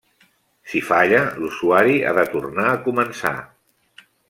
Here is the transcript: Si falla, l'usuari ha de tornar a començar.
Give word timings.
Si 0.71 0.79
falla, 0.85 1.19
l'usuari 1.41 1.99
ha 1.99 2.15
de 2.21 2.25
tornar 2.33 2.65
a 2.73 2.81
començar. 2.89 3.37